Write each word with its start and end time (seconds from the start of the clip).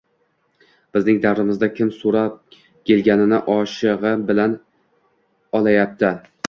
Bizning 0.97 1.19
davrimizda 1.25 1.69
kim 1.75 1.91
soʻrab 1.99 2.57
kelganini 2.91 3.43
oshigʻi 3.59 4.17
bilan 4.33 4.59
olayapti? 5.61 6.15